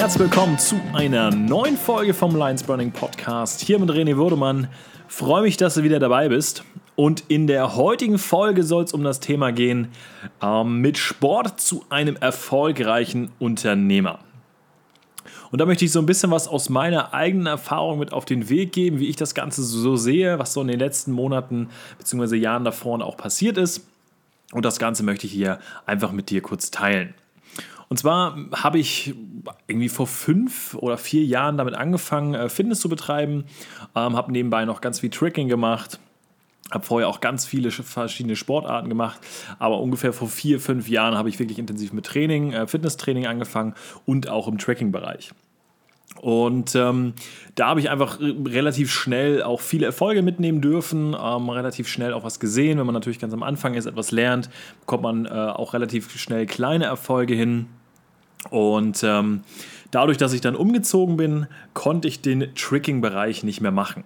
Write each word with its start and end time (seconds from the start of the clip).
herzlich 0.00 0.30
willkommen 0.30 0.58
zu 0.58 0.80
einer 0.94 1.30
neuen 1.30 1.76
Folge 1.76 2.14
vom 2.14 2.34
Lions 2.34 2.62
Burning 2.62 2.90
Podcast. 2.90 3.60
Hier 3.60 3.78
mit 3.78 3.90
René 3.90 4.16
Würdemann. 4.16 4.68
Freue 5.08 5.42
mich, 5.42 5.58
dass 5.58 5.74
du 5.74 5.82
wieder 5.82 5.98
dabei 5.98 6.30
bist. 6.30 6.64
Und 6.96 7.24
in 7.28 7.46
der 7.46 7.76
heutigen 7.76 8.16
Folge 8.16 8.62
soll 8.62 8.84
es 8.84 8.94
um 8.94 9.04
das 9.04 9.20
Thema 9.20 9.52
gehen, 9.52 9.88
ähm, 10.40 10.78
mit 10.78 10.96
Sport 10.96 11.60
zu 11.60 11.84
einem 11.90 12.16
erfolgreichen 12.16 13.30
Unternehmer. 13.38 14.20
Und 15.50 15.60
da 15.60 15.66
möchte 15.66 15.84
ich 15.84 15.92
so 15.92 15.98
ein 15.98 16.06
bisschen 16.06 16.30
was 16.30 16.48
aus 16.48 16.70
meiner 16.70 17.12
eigenen 17.12 17.44
Erfahrung 17.44 17.98
mit 17.98 18.14
auf 18.14 18.24
den 18.24 18.48
Weg 18.48 18.72
geben, 18.72 19.00
wie 19.00 19.08
ich 19.08 19.16
das 19.16 19.34
Ganze 19.34 19.62
so 19.62 19.96
sehe, 19.96 20.38
was 20.38 20.54
so 20.54 20.62
in 20.62 20.68
den 20.68 20.78
letzten 20.78 21.12
Monaten 21.12 21.68
bzw. 21.98 22.36
Jahren 22.36 22.64
davor 22.64 23.04
auch 23.04 23.18
passiert 23.18 23.58
ist. 23.58 23.86
Und 24.52 24.64
das 24.64 24.78
Ganze 24.78 25.02
möchte 25.02 25.26
ich 25.26 25.32
hier 25.34 25.58
einfach 25.84 26.10
mit 26.10 26.30
dir 26.30 26.40
kurz 26.40 26.70
teilen. 26.70 27.12
Und 27.90 27.96
zwar 27.96 28.38
habe 28.52 28.78
ich 28.78 29.14
irgendwie 29.66 29.88
vor 29.88 30.06
fünf 30.06 30.74
oder 30.76 30.96
vier 30.96 31.24
Jahren 31.24 31.58
damit 31.58 31.74
angefangen, 31.74 32.34
äh, 32.34 32.48
Fitness 32.48 32.78
zu 32.78 32.88
betreiben, 32.88 33.46
ähm, 33.96 34.16
habe 34.16 34.30
nebenbei 34.30 34.64
noch 34.64 34.80
ganz 34.80 35.00
viel 35.00 35.10
Tricking 35.10 35.48
gemacht, 35.48 35.98
habe 36.70 36.86
vorher 36.86 37.08
auch 37.08 37.20
ganz 37.20 37.46
viele 37.46 37.72
verschiedene 37.72 38.36
Sportarten 38.36 38.88
gemacht, 38.88 39.18
aber 39.58 39.80
ungefähr 39.80 40.12
vor 40.12 40.28
vier, 40.28 40.60
fünf 40.60 40.88
Jahren 40.88 41.18
habe 41.18 41.28
ich 41.28 41.40
wirklich 41.40 41.58
intensiv 41.58 41.92
mit 41.92 42.06
Training, 42.06 42.52
äh, 42.52 42.68
Fitnesstraining 42.68 43.26
angefangen 43.26 43.74
und 44.06 44.28
auch 44.28 44.46
im 44.46 44.56
Tracking-Bereich. 44.56 45.32
Und 46.20 46.76
ähm, 46.76 47.14
da 47.56 47.68
habe 47.68 47.80
ich 47.80 47.90
einfach 47.90 48.20
relativ 48.20 48.92
schnell 48.92 49.42
auch 49.42 49.60
viele 49.60 49.86
Erfolge 49.86 50.22
mitnehmen 50.22 50.60
dürfen, 50.60 51.16
ähm, 51.20 51.48
relativ 51.48 51.88
schnell 51.88 52.12
auch 52.12 52.22
was 52.22 52.38
gesehen. 52.38 52.78
Wenn 52.78 52.86
man 52.86 52.94
natürlich 52.94 53.18
ganz 53.18 53.32
am 53.32 53.42
Anfang 53.42 53.74
ist, 53.74 53.86
etwas 53.86 54.12
lernt, 54.12 54.48
bekommt 54.80 55.02
man 55.02 55.26
äh, 55.26 55.30
auch 55.30 55.72
relativ 55.72 56.16
schnell 56.20 56.46
kleine 56.46 56.84
Erfolge 56.84 57.34
hin. 57.34 57.66
Und 58.48 59.02
ähm, 59.04 59.42
dadurch, 59.90 60.16
dass 60.16 60.32
ich 60.32 60.40
dann 60.40 60.56
umgezogen 60.56 61.16
bin, 61.16 61.46
konnte 61.74 62.08
ich 62.08 62.22
den 62.22 62.54
Tricking-Bereich 62.54 63.44
nicht 63.44 63.60
mehr 63.60 63.72
machen. 63.72 64.04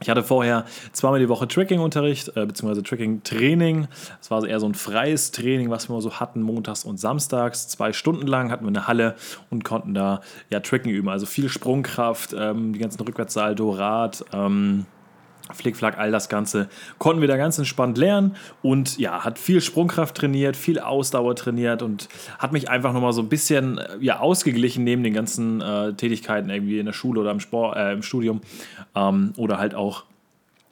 Ich 0.00 0.10
hatte 0.10 0.24
vorher 0.24 0.64
zweimal 0.92 1.20
die 1.20 1.28
Woche 1.28 1.46
Tracking-Unterricht, 1.46 2.36
äh, 2.36 2.46
beziehungsweise 2.46 2.82
Tracking-Training. 2.82 3.86
Das 4.18 4.30
war 4.30 4.44
eher 4.44 4.58
so 4.58 4.66
ein 4.66 4.74
freies 4.74 5.30
Training, 5.30 5.70
was 5.70 5.88
wir 5.88 6.00
so 6.00 6.18
hatten, 6.18 6.42
montags 6.42 6.84
und 6.84 6.98
samstags. 6.98 7.68
Zwei 7.68 7.92
Stunden 7.92 8.26
lang 8.26 8.50
hatten 8.50 8.64
wir 8.64 8.68
eine 8.68 8.88
Halle 8.88 9.14
und 9.50 9.64
konnten 9.64 9.94
da 9.94 10.20
ja 10.50 10.60
Tracking 10.60 10.90
üben. 10.92 11.08
Also 11.08 11.26
viel 11.26 11.48
Sprungkraft, 11.48 12.34
ähm, 12.36 12.72
die 12.72 12.80
ganzen 12.80 13.00
Rückwärtssalto, 13.02 13.70
Rad, 13.70 14.24
ähm, 14.32 14.86
Flickflack, 15.52 15.98
all 15.98 16.10
das 16.10 16.28
Ganze 16.28 16.68
konnten 16.98 17.20
wir 17.20 17.28
da 17.28 17.36
ganz 17.36 17.58
entspannt 17.58 17.98
lernen 17.98 18.36
und 18.62 18.98
ja, 18.98 19.24
hat 19.24 19.38
viel 19.38 19.60
Sprungkraft 19.60 20.16
trainiert, 20.16 20.56
viel 20.56 20.78
Ausdauer 20.78 21.36
trainiert 21.36 21.82
und 21.82 22.08
hat 22.38 22.52
mich 22.52 22.70
einfach 22.70 22.92
nochmal 22.92 23.12
so 23.12 23.20
ein 23.20 23.28
bisschen 23.28 23.78
äh, 23.78 23.96
ja, 24.00 24.20
ausgeglichen 24.20 24.84
neben 24.84 25.02
den 25.02 25.12
ganzen 25.12 25.60
äh, 25.60 25.92
Tätigkeiten 25.92 26.48
irgendwie 26.48 26.78
in 26.78 26.86
der 26.86 26.92
Schule 26.92 27.20
oder 27.20 27.30
im, 27.30 27.40
Sport, 27.40 27.76
äh, 27.76 27.92
im 27.92 28.02
Studium 28.02 28.40
ähm, 28.94 29.32
oder 29.36 29.58
halt 29.58 29.74
auch 29.74 30.04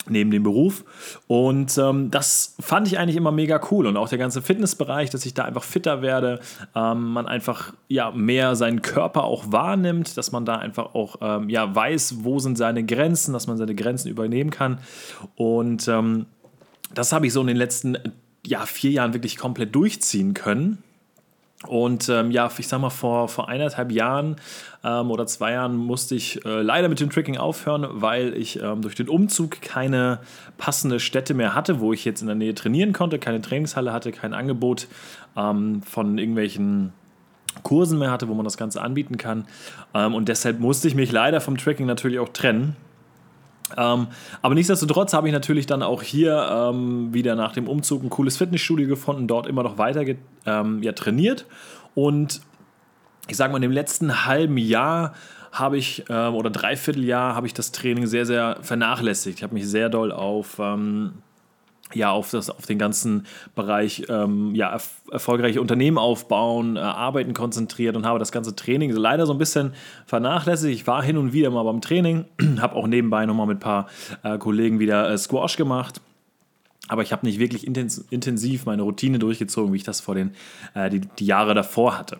neben 0.08 0.30
dem 0.30 0.42
Beruf. 0.42 0.84
Und 1.26 1.76
ähm, 1.78 2.10
das 2.10 2.56
fand 2.60 2.86
ich 2.88 2.98
eigentlich 2.98 3.16
immer 3.16 3.32
mega 3.32 3.60
cool. 3.70 3.86
Und 3.86 3.96
auch 3.96 4.08
der 4.08 4.18
ganze 4.18 4.42
Fitnessbereich, 4.42 5.10
dass 5.10 5.24
ich 5.26 5.34
da 5.34 5.44
einfach 5.44 5.62
fitter 5.62 6.02
werde, 6.02 6.40
ähm, 6.74 7.12
man 7.12 7.26
einfach 7.26 7.72
ja 7.88 8.10
mehr 8.10 8.56
seinen 8.56 8.82
Körper 8.82 9.24
auch 9.24 9.52
wahrnimmt, 9.52 10.16
dass 10.16 10.32
man 10.32 10.44
da 10.44 10.56
einfach 10.56 10.94
auch 10.94 11.16
ähm, 11.20 11.48
ja 11.48 11.74
weiß, 11.74 12.24
wo 12.24 12.38
sind 12.38 12.58
seine 12.58 12.84
Grenzen, 12.84 13.32
dass 13.32 13.46
man 13.46 13.56
seine 13.56 13.74
Grenzen 13.74 14.08
übernehmen 14.08 14.50
kann. 14.50 14.78
Und 15.36 15.86
ähm, 15.88 16.26
das 16.94 17.12
habe 17.12 17.26
ich 17.26 17.32
so 17.32 17.40
in 17.40 17.46
den 17.46 17.56
letzten 17.56 17.96
ja, 18.44 18.66
vier 18.66 18.90
Jahren 18.90 19.14
wirklich 19.14 19.36
komplett 19.36 19.74
durchziehen 19.74 20.34
können. 20.34 20.82
Und 21.66 22.08
ähm, 22.08 22.30
ja, 22.30 22.50
ich 22.56 22.66
sag 22.66 22.80
mal, 22.80 22.90
vor, 22.90 23.28
vor 23.28 23.48
eineinhalb 23.48 23.92
Jahren 23.92 24.36
ähm, 24.82 25.10
oder 25.10 25.26
zwei 25.26 25.52
Jahren 25.52 25.76
musste 25.76 26.14
ich 26.14 26.44
äh, 26.44 26.62
leider 26.62 26.88
mit 26.88 27.00
dem 27.00 27.10
Tricking 27.10 27.36
aufhören, 27.36 27.86
weil 27.88 28.36
ich 28.36 28.60
ähm, 28.60 28.82
durch 28.82 28.94
den 28.94 29.08
Umzug 29.08 29.62
keine 29.62 30.18
passende 30.58 30.98
Stätte 30.98 31.34
mehr 31.34 31.54
hatte, 31.54 31.80
wo 31.80 31.92
ich 31.92 32.04
jetzt 32.04 32.20
in 32.20 32.26
der 32.26 32.36
Nähe 32.36 32.54
trainieren 32.54 32.92
konnte, 32.92 33.18
keine 33.18 33.40
Trainingshalle 33.40 33.92
hatte, 33.92 34.10
kein 34.12 34.34
Angebot 34.34 34.88
ähm, 35.36 35.82
von 35.82 36.18
irgendwelchen 36.18 36.92
Kursen 37.62 37.98
mehr 37.98 38.10
hatte, 38.10 38.28
wo 38.28 38.34
man 38.34 38.44
das 38.44 38.56
Ganze 38.56 38.80
anbieten 38.82 39.16
kann. 39.16 39.44
Ähm, 39.94 40.14
und 40.14 40.28
deshalb 40.28 40.58
musste 40.58 40.88
ich 40.88 40.94
mich 40.94 41.12
leider 41.12 41.40
vom 41.40 41.56
Tracking 41.56 41.86
natürlich 41.86 42.18
auch 42.18 42.30
trennen. 42.30 42.76
Ähm, 43.76 44.08
aber 44.42 44.54
nichtsdestotrotz 44.54 45.12
habe 45.12 45.28
ich 45.28 45.32
natürlich 45.32 45.66
dann 45.66 45.82
auch 45.82 46.02
hier 46.02 46.48
ähm, 46.50 47.12
wieder 47.12 47.34
nach 47.34 47.52
dem 47.52 47.68
Umzug 47.68 48.02
ein 48.02 48.10
cooles 48.10 48.36
Fitnessstudio 48.36 48.88
gefunden, 48.88 49.26
dort 49.26 49.46
immer 49.46 49.62
noch 49.62 49.78
weiter 49.78 50.04
ähm, 50.46 50.82
ja, 50.82 50.92
trainiert. 50.92 51.46
Und 51.94 52.40
ich 53.28 53.36
sage 53.36 53.52
mal, 53.52 53.58
in 53.58 53.62
dem 53.62 53.72
letzten 53.72 54.26
halben 54.26 54.58
Jahr 54.58 55.14
habe 55.52 55.76
ich, 55.76 56.04
ähm, 56.08 56.34
oder 56.34 56.50
Dreivierteljahr, 56.50 57.34
habe 57.34 57.46
ich 57.46 57.54
das 57.54 57.72
Training 57.72 58.06
sehr, 58.06 58.26
sehr 58.26 58.58
vernachlässigt. 58.62 59.38
Ich 59.38 59.42
habe 59.42 59.54
mich 59.54 59.68
sehr 59.68 59.88
doll 59.90 60.10
auf 60.10 60.58
ähm, 60.58 61.12
ja, 61.94 62.10
auf, 62.10 62.30
das, 62.30 62.50
auf 62.50 62.66
den 62.66 62.78
ganzen 62.78 63.26
Bereich 63.54 64.04
ähm, 64.08 64.54
ja, 64.54 64.70
erf 64.70 64.90
erfolgreiche 65.10 65.60
Unternehmen 65.60 65.98
aufbauen, 65.98 66.76
äh, 66.76 66.80
arbeiten 66.80 67.34
konzentriert 67.34 67.96
und 67.96 68.06
habe 68.06 68.18
das 68.18 68.32
ganze 68.32 68.56
Training 68.56 68.90
leider 68.92 69.26
so 69.26 69.32
ein 69.34 69.38
bisschen 69.38 69.74
vernachlässigt. 70.06 70.74
Ich 70.74 70.86
war 70.86 71.02
hin 71.02 71.18
und 71.18 71.34
wieder 71.34 71.50
mal 71.50 71.64
beim 71.64 71.82
Training, 71.82 72.24
habe 72.60 72.76
auch 72.76 72.86
nebenbei 72.86 73.26
nochmal 73.26 73.46
mit 73.46 73.58
ein 73.58 73.60
paar 73.60 73.88
äh, 74.22 74.38
Kollegen 74.38 74.78
wieder 74.78 75.10
äh, 75.10 75.18
Squash 75.18 75.56
gemacht. 75.56 76.00
Aber 76.92 77.02
ich 77.02 77.10
habe 77.10 77.24
nicht 77.24 77.38
wirklich 77.38 77.66
intensiv 77.66 78.66
meine 78.66 78.82
Routine 78.82 79.18
durchgezogen, 79.18 79.72
wie 79.72 79.78
ich 79.78 79.82
das 79.82 80.00
vor 80.02 80.14
den 80.14 80.32
äh, 80.74 80.90
die, 80.90 81.00
die 81.00 81.24
Jahre 81.24 81.54
davor 81.54 81.98
hatte. 81.98 82.18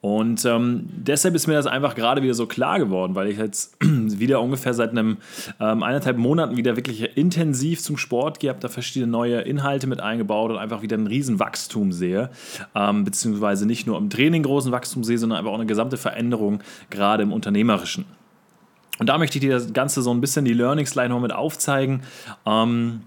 Und 0.00 0.44
ähm, 0.46 0.86
deshalb 0.88 1.36
ist 1.36 1.46
mir 1.46 1.54
das 1.54 1.66
einfach 1.66 1.94
gerade 1.94 2.22
wieder 2.22 2.34
so 2.34 2.46
klar 2.46 2.80
geworden, 2.80 3.14
weil 3.14 3.28
ich 3.28 3.38
jetzt 3.38 3.76
wieder 3.80 4.40
ungefähr 4.40 4.74
seit 4.74 4.90
einem 4.90 5.18
ähm, 5.60 5.84
eineinhalb 5.84 6.16
Monaten 6.16 6.56
wieder 6.56 6.74
wirklich 6.74 7.16
intensiv 7.16 7.82
zum 7.82 7.98
Sport 7.98 8.40
gehe, 8.40 8.50
habe 8.50 8.58
da 8.58 8.68
verschiedene 8.68 9.12
neue 9.12 9.42
Inhalte 9.42 9.86
mit 9.86 10.00
eingebaut 10.00 10.50
und 10.50 10.58
einfach 10.58 10.82
wieder 10.82 10.96
ein 10.96 11.06
riesen 11.06 11.38
Wachstum 11.38 11.92
sehe, 11.92 12.30
ähm, 12.74 13.04
beziehungsweise 13.04 13.64
nicht 13.64 13.86
nur 13.86 13.96
im 13.96 14.10
Training 14.10 14.42
großen 14.42 14.72
Wachstum 14.72 15.04
sehe, 15.04 15.18
sondern 15.18 15.38
einfach 15.38 15.52
auch 15.52 15.58
eine 15.58 15.66
gesamte 15.66 15.98
Veränderung 15.98 16.62
gerade 16.88 17.22
im 17.22 17.32
Unternehmerischen. 17.32 18.06
Und 18.98 19.06
da 19.06 19.18
möchte 19.18 19.38
ich 19.38 19.40
dir 19.40 19.52
das 19.52 19.72
Ganze 19.72 20.02
so 20.02 20.12
ein 20.12 20.20
bisschen 20.20 20.44
die 20.44 20.52
Learnings 20.52 20.90
gleich 20.90 21.08
noch 21.08 21.20
mit 21.20 21.32
aufzeigen. 21.32 22.02
Ähm, 22.44 23.02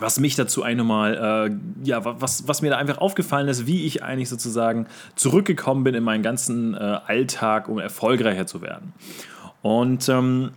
was 0.00 0.20
mich 0.20 0.36
dazu 0.36 0.64
nochmal, 0.64 1.50
äh, 1.50 1.86
ja, 1.86 2.04
was, 2.04 2.46
was 2.48 2.62
mir 2.62 2.70
da 2.70 2.76
einfach 2.76 2.98
aufgefallen 2.98 3.48
ist, 3.48 3.66
wie 3.66 3.86
ich 3.86 4.02
eigentlich 4.02 4.28
sozusagen 4.28 4.86
zurückgekommen 5.14 5.84
bin 5.84 5.94
in 5.94 6.04
meinen 6.04 6.22
ganzen 6.22 6.74
äh, 6.74 6.78
Alltag, 6.78 7.68
um 7.68 7.78
erfolgreicher 7.78 8.46
zu 8.46 8.62
werden. 8.62 8.92
Und 9.62 10.08
ähm, 10.08 10.52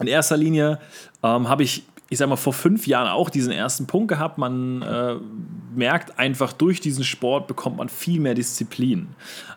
in 0.00 0.06
erster 0.06 0.36
Linie 0.36 0.78
ähm, 1.22 1.48
habe 1.48 1.62
ich 1.62 1.84
ich 2.10 2.18
sag 2.18 2.28
mal, 2.28 2.36
vor 2.36 2.52
fünf 2.52 2.88
Jahren 2.88 3.08
auch 3.08 3.30
diesen 3.30 3.52
ersten 3.52 3.86
Punkt 3.86 4.08
gehabt. 4.08 4.36
Man 4.36 4.82
äh, 4.82 5.14
merkt 5.76 6.18
einfach, 6.18 6.52
durch 6.52 6.80
diesen 6.80 7.04
Sport 7.04 7.46
bekommt 7.46 7.76
man 7.76 7.88
viel 7.88 8.20
mehr 8.20 8.34
Disziplin. 8.34 9.10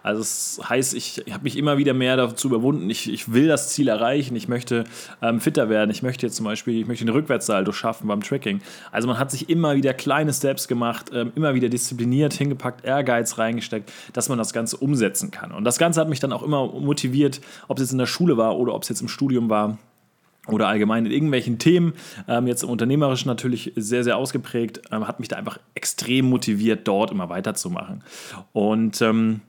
Also 0.03 0.19
das 0.19 0.69
heißt, 0.69 0.93
ich, 0.93 1.23
ich 1.25 1.33
habe 1.33 1.43
mich 1.45 1.57
immer 1.57 1.79
wieder 1.79 1.95
mehr 1.95 2.15
dazu 2.15 2.47
überwunden, 2.49 2.91
ich, 2.91 3.11
ich 3.11 3.33
will 3.33 3.47
das 3.47 3.69
Ziel 3.69 3.87
erreichen, 3.87 4.35
ich 4.35 4.47
möchte 4.47 4.83
ähm, 5.23 5.41
fitter 5.41 5.67
werden, 5.67 5.89
ich 5.89 6.03
möchte 6.03 6.27
jetzt 6.27 6.35
zum 6.35 6.45
Beispiel, 6.45 6.79
ich 6.79 6.87
möchte 6.87 7.05
den 7.05 7.13
Rückwärtssaldo 7.13 7.71
schaffen 7.71 8.07
beim 8.07 8.21
Tracking. 8.21 8.61
Also 8.91 9.07
man 9.07 9.17
hat 9.17 9.31
sich 9.31 9.49
immer 9.49 9.75
wieder 9.75 9.95
kleine 9.95 10.31
Steps 10.31 10.67
gemacht, 10.67 11.09
ähm, 11.11 11.31
immer 11.35 11.55
wieder 11.55 11.69
diszipliniert, 11.69 12.33
hingepackt, 12.33 12.85
Ehrgeiz 12.85 13.39
reingesteckt, 13.39 13.91
dass 14.13 14.29
man 14.29 14.37
das 14.37 14.53
Ganze 14.53 14.77
umsetzen 14.77 15.31
kann. 15.31 15.51
Und 15.51 15.63
das 15.63 15.79
Ganze 15.79 15.99
hat 15.99 16.07
mich 16.07 16.19
dann 16.19 16.31
auch 16.31 16.43
immer 16.43 16.67
motiviert, 16.67 17.41
ob 17.67 17.77
es 17.77 17.85
jetzt 17.85 17.93
in 17.93 17.97
der 17.97 18.05
Schule 18.05 18.37
war 18.37 18.59
oder 18.59 18.75
ob 18.75 18.83
es 18.83 18.89
jetzt 18.89 19.01
im 19.01 19.07
Studium 19.07 19.49
war 19.49 19.79
oder 20.47 20.67
allgemein 20.67 21.05
in 21.05 21.11
irgendwelchen 21.11 21.57
Themen, 21.57 21.93
ähm, 22.27 22.47
jetzt 22.47 22.63
im 22.63 22.69
Unternehmerischen 22.69 23.29
natürlich 23.29 23.71
sehr, 23.75 24.03
sehr 24.03 24.17
ausgeprägt, 24.17 24.81
ähm, 24.91 25.07
hat 25.07 25.19
mich 25.19 25.29
da 25.29 25.37
einfach 25.37 25.57
extrem 25.73 26.29
motiviert, 26.29 26.87
dort 26.87 27.11
immer 27.11 27.29
weiterzumachen. 27.29 28.03
Und 28.51 29.01
ähm, 29.01 29.41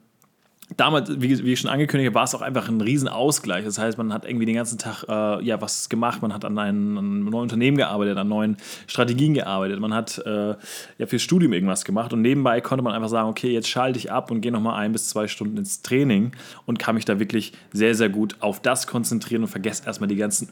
damals, 0.76 1.10
wie, 1.20 1.44
wie, 1.44 1.52
ich 1.52 1.60
schon 1.60 1.70
angekündigt 1.70 2.08
habe, 2.08 2.14
war 2.14 2.24
es 2.24 2.34
auch 2.34 2.42
einfach 2.42 2.68
ein 2.68 2.80
Riesenausgleich. 2.80 3.64
Das 3.64 3.78
heißt, 3.78 3.98
man 3.98 4.12
hat 4.12 4.24
irgendwie 4.24 4.46
den 4.46 4.54
ganzen 4.54 4.78
Tag 4.78 5.04
äh, 5.08 5.44
ja, 5.44 5.60
was 5.60 5.88
gemacht, 5.88 6.22
man 6.22 6.32
hat 6.32 6.44
an 6.44 6.58
einem, 6.58 6.98
an 6.98 7.04
einem, 7.04 7.24
neuen 7.24 7.42
Unternehmen 7.42 7.76
gearbeitet, 7.76 8.16
an 8.16 8.28
neuen 8.28 8.56
Strategien 8.86 9.34
gearbeitet, 9.34 9.80
man 9.80 9.94
hat 9.94 10.18
äh, 10.24 10.54
ja 10.98 11.06
fürs 11.06 11.22
Studium 11.22 11.52
irgendwas 11.52 11.84
gemacht 11.84 12.12
und 12.12 12.22
nebenbei 12.22 12.60
konnte 12.60 12.82
man 12.82 12.94
einfach 12.94 13.08
sagen, 13.08 13.28
okay, 13.28 13.52
jetzt 13.52 13.68
schalte 13.68 13.98
ich 13.98 14.10
ab 14.10 14.30
und 14.30 14.40
gehe 14.40 14.52
nochmal 14.52 14.80
ein 14.80 14.92
bis 14.92 15.08
zwei 15.08 15.28
Stunden 15.28 15.56
ins 15.56 15.82
Training 15.82 16.32
und 16.66 16.78
kann 16.78 16.94
mich 16.94 17.04
da 17.04 17.18
wirklich 17.18 17.52
sehr, 17.72 17.94
sehr 17.94 18.08
gut 18.08 18.36
auf 18.40 18.60
das 18.60 18.86
konzentrieren 18.86 19.42
und 19.42 19.48
vergesse 19.48 19.84
erstmal 19.86 20.08
die 20.08 20.16
ganzen 20.16 20.48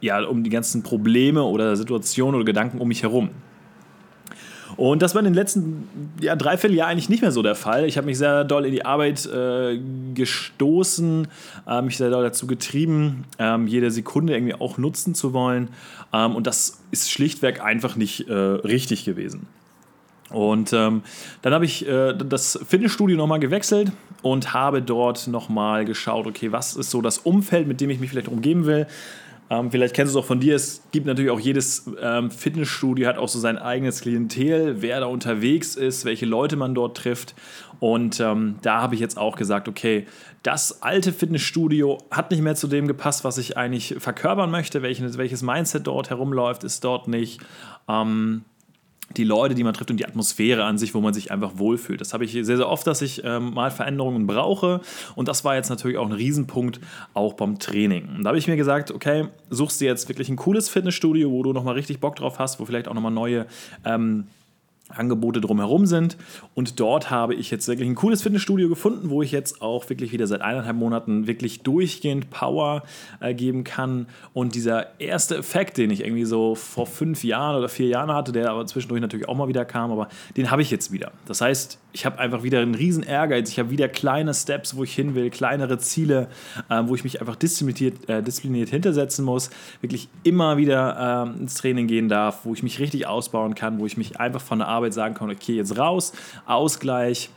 ja, 0.00 0.22
um 0.24 0.44
die 0.44 0.50
ganzen 0.50 0.82
Probleme 0.82 1.42
oder 1.42 1.76
Situationen 1.76 2.36
oder 2.36 2.44
Gedanken 2.44 2.78
um 2.78 2.88
mich 2.88 3.02
herum. 3.02 3.30
Und 4.76 5.02
das 5.02 5.14
war 5.14 5.20
in 5.20 5.24
den 5.24 5.34
letzten 5.34 5.88
ja, 6.20 6.36
dreiviertel 6.36 6.76
Jahren 6.76 6.92
eigentlich 6.92 7.08
nicht 7.08 7.22
mehr 7.22 7.32
so 7.32 7.42
der 7.42 7.56
Fall. 7.56 7.84
Ich 7.86 7.96
habe 7.96 8.06
mich 8.06 8.16
sehr 8.16 8.44
doll 8.44 8.64
in 8.64 8.72
die 8.72 8.84
Arbeit 8.84 9.26
äh, 9.26 9.76
gestoßen, 10.14 11.26
äh, 11.66 11.82
mich 11.82 11.96
sehr 11.96 12.10
doll 12.10 12.22
dazu 12.22 12.46
getrieben, 12.46 13.24
ähm, 13.40 13.66
jede 13.66 13.90
Sekunde 13.90 14.34
irgendwie 14.34 14.54
auch 14.54 14.78
nutzen 14.78 15.16
zu 15.16 15.32
wollen. 15.32 15.70
Ähm, 16.12 16.36
und 16.36 16.46
das 16.46 16.80
ist 16.92 17.10
schlichtweg 17.10 17.60
einfach 17.60 17.96
nicht 17.96 18.28
äh, 18.28 18.32
richtig 18.32 19.04
gewesen. 19.04 19.48
Und 20.30 20.72
ähm, 20.72 21.02
dann 21.42 21.54
habe 21.54 21.64
ich 21.64 21.88
äh, 21.88 22.14
das 22.14 22.60
Fitnessstudio 22.66 23.16
nochmal 23.16 23.40
gewechselt 23.40 23.92
und 24.22 24.52
habe 24.52 24.82
dort 24.82 25.26
nochmal 25.26 25.86
geschaut, 25.86 26.26
okay, 26.26 26.52
was 26.52 26.76
ist 26.76 26.90
so 26.90 27.00
das 27.00 27.18
Umfeld, 27.18 27.66
mit 27.66 27.80
dem 27.80 27.90
ich 27.90 27.98
mich 27.98 28.10
vielleicht 28.10 28.28
umgeben 28.28 28.66
will. 28.66 28.86
Ähm, 29.50 29.70
vielleicht 29.70 29.94
kennst 29.94 30.14
du 30.14 30.18
es 30.18 30.24
auch 30.24 30.26
von 30.26 30.40
dir. 30.40 30.54
Es 30.54 30.82
gibt 30.90 31.06
natürlich 31.06 31.30
auch 31.30 31.40
jedes 31.40 31.90
ähm, 32.00 32.30
Fitnessstudio 32.30 33.08
hat 33.08 33.18
auch 33.18 33.28
so 33.28 33.38
sein 33.38 33.58
eigenes 33.58 34.02
Klientel, 34.02 34.82
wer 34.82 35.00
da 35.00 35.06
unterwegs 35.06 35.74
ist, 35.74 36.04
welche 36.04 36.26
Leute 36.26 36.56
man 36.56 36.74
dort 36.74 36.96
trifft. 36.96 37.34
Und 37.80 38.20
ähm, 38.20 38.56
da 38.62 38.80
habe 38.82 38.94
ich 38.94 39.00
jetzt 39.00 39.16
auch 39.16 39.36
gesagt, 39.36 39.68
okay, 39.68 40.06
das 40.42 40.82
alte 40.82 41.12
Fitnessstudio 41.12 41.98
hat 42.10 42.30
nicht 42.30 42.42
mehr 42.42 42.56
zu 42.56 42.66
dem 42.66 42.88
gepasst, 42.88 43.24
was 43.24 43.38
ich 43.38 43.56
eigentlich 43.56 43.96
verkörpern 43.98 44.50
möchte. 44.50 44.82
Welches, 44.82 45.16
welches 45.16 45.42
Mindset 45.42 45.86
dort 45.86 46.10
herumläuft, 46.10 46.64
ist 46.64 46.84
dort 46.84 47.08
nicht. 47.08 47.40
Ähm, 47.88 48.44
die 49.16 49.24
Leute, 49.24 49.54
die 49.54 49.64
man 49.64 49.74
trifft 49.74 49.90
und 49.90 49.98
die 49.98 50.06
Atmosphäre 50.06 50.64
an 50.64 50.78
sich, 50.78 50.94
wo 50.94 51.00
man 51.00 51.14
sich 51.14 51.30
einfach 51.30 51.52
wohlfühlt. 51.56 52.00
Das 52.00 52.12
habe 52.12 52.24
ich 52.24 52.32
sehr, 52.32 52.44
sehr 52.44 52.68
oft, 52.68 52.86
dass 52.86 53.02
ich 53.02 53.22
ähm, 53.24 53.54
mal 53.54 53.70
Veränderungen 53.70 54.26
brauche. 54.26 54.80
Und 55.14 55.28
das 55.28 55.44
war 55.44 55.56
jetzt 55.56 55.70
natürlich 55.70 55.96
auch 55.96 56.06
ein 56.06 56.12
Riesenpunkt, 56.12 56.80
auch 57.14 57.34
beim 57.34 57.58
Training. 57.58 58.08
Und 58.16 58.24
da 58.24 58.28
habe 58.28 58.38
ich 58.38 58.46
mir 58.46 58.56
gesagt, 58.56 58.90
okay, 58.90 59.28
suchst 59.50 59.80
du 59.80 59.86
jetzt 59.86 60.08
wirklich 60.08 60.28
ein 60.28 60.36
cooles 60.36 60.68
Fitnessstudio, 60.68 61.30
wo 61.30 61.42
du 61.42 61.52
nochmal 61.52 61.74
richtig 61.74 62.00
Bock 62.00 62.16
drauf 62.16 62.38
hast, 62.38 62.60
wo 62.60 62.64
vielleicht 62.64 62.88
auch 62.88 62.94
nochmal 62.94 63.12
neue 63.12 63.46
ähm, 63.84 64.26
Angebote 64.88 65.40
drumherum 65.40 65.86
sind. 65.86 66.16
Und 66.54 66.80
dort 66.80 67.10
habe 67.10 67.34
ich 67.34 67.50
jetzt 67.50 67.68
wirklich 67.68 67.88
ein 67.88 67.94
cooles 67.94 68.22
Fitnessstudio 68.22 68.68
gefunden, 68.68 69.10
wo 69.10 69.22
ich 69.22 69.32
jetzt 69.32 69.62
auch 69.62 69.88
wirklich 69.88 70.12
wieder 70.12 70.26
seit 70.26 70.40
eineinhalb 70.40 70.76
Monaten 70.76 71.26
wirklich 71.26 71.62
durchgehend 71.62 72.30
Power 72.30 72.82
äh, 73.20 73.34
geben 73.34 73.64
kann. 73.64 74.06
Und 74.32 74.54
dieser 74.54 75.00
erste 75.00 75.36
Effekt, 75.36 75.76
den 75.76 75.90
ich 75.90 76.04
irgendwie 76.04 76.24
so 76.24 76.54
vor 76.54 76.86
fünf 76.86 77.24
Jahren 77.24 77.56
oder 77.56 77.68
vier 77.68 77.88
Jahren 77.88 78.12
hatte, 78.12 78.32
der 78.32 78.50
aber 78.50 78.66
zwischendurch 78.66 79.00
natürlich 79.00 79.28
auch 79.28 79.36
mal 79.36 79.48
wieder 79.48 79.64
kam, 79.64 79.90
aber 79.92 80.08
den 80.36 80.50
habe 80.50 80.62
ich 80.62 80.70
jetzt 80.70 80.92
wieder. 80.92 81.12
Das 81.26 81.40
heißt, 81.40 81.78
ich 81.92 82.06
habe 82.06 82.18
einfach 82.18 82.42
wieder 82.42 82.60
einen 82.60 82.74
riesen 82.74 83.02
Ehrgeiz. 83.02 83.50
Ich 83.50 83.58
habe 83.58 83.70
wieder 83.70 83.88
kleine 83.88 84.34
Steps, 84.34 84.76
wo 84.76 84.84
ich 84.84 84.94
hin 84.94 85.14
will, 85.14 85.30
kleinere 85.30 85.78
Ziele, 85.78 86.28
äh, 86.68 86.82
wo 86.84 86.94
ich 86.94 87.04
mich 87.04 87.20
einfach 87.20 87.36
diszipliniert, 87.36 88.08
äh, 88.08 88.22
diszipliniert 88.22 88.68
hintersetzen 88.68 89.24
muss, 89.24 89.50
wirklich 89.80 90.08
immer 90.22 90.56
wieder 90.56 91.26
äh, 91.36 91.40
ins 91.40 91.54
Training 91.54 91.86
gehen 91.86 92.08
darf, 92.08 92.44
wo 92.44 92.52
ich 92.52 92.62
mich 92.62 92.78
richtig 92.78 93.06
ausbauen 93.06 93.54
kann, 93.54 93.78
wo 93.78 93.86
ich 93.86 93.96
mich 93.96 94.20
einfach 94.20 94.40
von 94.40 94.58
der 94.58 94.68
Arbeit 94.68 94.77
sagen 94.94 95.14
kann, 95.14 95.30
okay, 95.30 95.56
jetzt 95.56 95.76
raus, 95.78 96.12
Ausgleich, 96.46 97.30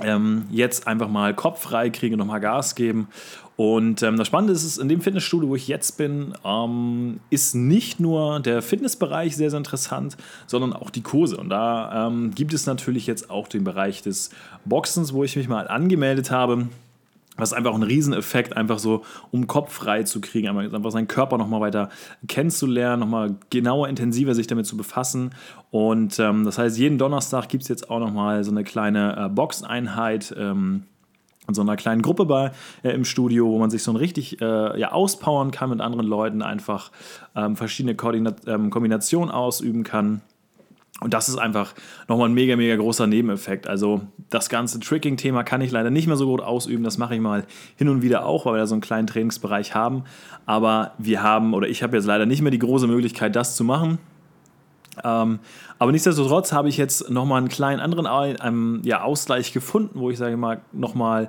ähm, 0.00 0.46
jetzt 0.50 0.86
einfach 0.86 1.08
mal 1.08 1.34
Kopf 1.34 1.62
frei 1.62 1.90
kriegen, 1.90 2.16
nochmal 2.16 2.40
Gas 2.40 2.74
geben 2.74 3.08
und 3.56 4.02
ähm, 4.02 4.16
das 4.16 4.26
Spannende 4.26 4.52
ist, 4.52 4.78
in 4.78 4.88
dem 4.88 5.00
Fitnessstudio, 5.00 5.48
wo 5.48 5.54
ich 5.54 5.68
jetzt 5.68 5.96
bin, 5.96 6.34
ähm, 6.44 7.20
ist 7.30 7.54
nicht 7.54 8.00
nur 8.00 8.40
der 8.40 8.62
Fitnessbereich 8.62 9.36
sehr, 9.36 9.50
sehr 9.50 9.58
interessant, 9.58 10.16
sondern 10.46 10.72
auch 10.72 10.90
die 10.90 11.02
Kurse. 11.02 11.36
Und 11.36 11.50
da 11.50 12.08
ähm, 12.08 12.32
gibt 12.34 12.52
es 12.52 12.66
natürlich 12.66 13.06
jetzt 13.06 13.30
auch 13.30 13.46
den 13.46 13.62
Bereich 13.62 14.02
des 14.02 14.30
Boxens, 14.64 15.12
wo 15.12 15.22
ich 15.22 15.36
mich 15.36 15.48
mal 15.48 15.68
angemeldet 15.68 16.32
habe. 16.32 16.66
Was 17.36 17.52
einfach 17.52 17.74
ein 17.74 17.82
Rieseneffekt, 17.82 18.56
einfach 18.56 18.78
so, 18.78 19.02
um 19.32 19.46
Kopf 19.46 19.72
frei 19.72 20.04
zu 20.04 20.20
kriegen, 20.20 20.48
einfach 20.48 20.90
seinen 20.90 21.08
Körper 21.08 21.36
nochmal 21.36 21.60
weiter 21.60 21.88
kennenzulernen, 22.28 23.00
nochmal 23.00 23.36
genauer, 23.50 23.88
intensiver 23.88 24.34
sich 24.34 24.46
damit 24.46 24.66
zu 24.66 24.76
befassen. 24.76 25.30
Und 25.70 26.18
ähm, 26.20 26.44
das 26.44 26.58
heißt, 26.58 26.78
jeden 26.78 26.98
Donnerstag 26.98 27.48
gibt 27.48 27.64
es 27.64 27.68
jetzt 27.68 27.90
auch 27.90 27.98
nochmal 27.98 28.44
so 28.44 28.52
eine 28.52 28.62
kleine 28.62 29.26
äh, 29.26 29.28
Boxeinheit. 29.28 30.34
Ähm, 30.38 30.84
in 31.46 31.54
so 31.54 31.62
einer 31.62 31.76
kleinen 31.76 32.02
Gruppe 32.02 32.24
bei, 32.24 32.52
äh, 32.82 32.90
im 32.92 33.04
Studio, 33.04 33.46
wo 33.48 33.58
man 33.58 33.70
sich 33.70 33.82
so 33.82 33.92
ein 33.92 33.96
richtig 33.96 34.40
äh, 34.40 34.80
ja, 34.80 34.92
auspowern 34.92 35.50
kann 35.50 35.70
mit 35.70 35.80
anderen 35.80 36.06
Leuten, 36.06 36.42
einfach 36.42 36.90
ähm, 37.36 37.56
verschiedene 37.56 37.94
Koordinat 37.94 38.46
ähm, 38.46 38.70
Kombinationen 38.70 39.30
ausüben 39.30 39.84
kann. 39.84 40.22
Und 41.00 41.12
das 41.12 41.28
ist 41.28 41.36
einfach 41.36 41.74
nochmal 42.08 42.28
ein 42.28 42.34
mega, 42.34 42.56
mega 42.56 42.76
großer 42.76 43.06
Nebeneffekt. 43.06 43.66
Also 43.66 44.02
das 44.30 44.48
ganze 44.48 44.78
Tricking-Thema 44.78 45.42
kann 45.42 45.60
ich 45.60 45.70
leider 45.70 45.90
nicht 45.90 46.06
mehr 46.06 46.16
so 46.16 46.26
gut 46.26 46.40
ausüben. 46.40 46.84
Das 46.84 46.98
mache 46.98 47.14
ich 47.14 47.20
mal 47.20 47.44
hin 47.76 47.88
und 47.88 48.02
wieder 48.02 48.24
auch, 48.24 48.46
weil 48.46 48.54
wir 48.54 48.58
da 48.60 48.66
so 48.66 48.74
einen 48.74 48.80
kleinen 48.80 49.06
Trainingsbereich 49.06 49.74
haben. 49.74 50.04
Aber 50.46 50.92
wir 50.98 51.22
haben, 51.22 51.52
oder 51.52 51.68
ich 51.68 51.82
habe 51.82 51.96
jetzt 51.96 52.06
leider 52.06 52.26
nicht 52.26 52.42
mehr 52.42 52.52
die 52.52 52.60
große 52.60 52.86
Möglichkeit, 52.86 53.34
das 53.34 53.56
zu 53.56 53.64
machen. 53.64 53.98
Ähm, 55.02 55.40
aber 55.78 55.90
nichtsdestotrotz 55.90 56.52
habe 56.52 56.68
ich 56.68 56.76
jetzt 56.76 57.10
nochmal 57.10 57.38
einen 57.38 57.48
kleinen 57.48 57.80
anderen 57.80 58.06
ähm, 58.42 58.80
ja, 58.84 59.02
Ausgleich 59.02 59.52
gefunden, 59.52 59.98
wo 59.98 60.10
ich 60.10 60.18
sage 60.18 60.36
mal, 60.36 60.60
nochmal 60.72 61.28